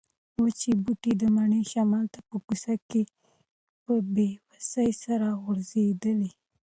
وچ 0.43 0.59
بوټي 0.83 1.11
د 1.21 1.23
مني 1.35 1.63
شمال 1.71 2.05
ته 2.13 2.19
په 2.27 2.35
کوڅه 2.45 2.73
کې 2.89 3.01
په 3.83 3.93
بې 4.13 4.29
وسۍ 4.49 4.89
سره 5.03 5.27
خوځېدل. 5.41 6.21